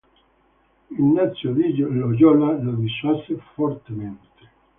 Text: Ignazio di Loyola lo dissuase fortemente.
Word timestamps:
Ignazio 0.97 1.53
di 1.53 1.77
Loyola 1.77 2.59
lo 2.59 2.71
dissuase 2.71 3.37
fortemente. 3.53 4.49